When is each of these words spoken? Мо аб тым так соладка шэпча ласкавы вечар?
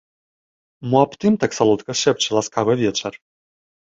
Мо 0.93 0.97
аб 1.05 1.11
тым 1.23 1.33
так 1.43 1.51
соладка 1.57 1.91
шэпча 2.01 2.29
ласкавы 2.37 2.73
вечар? 2.83 3.13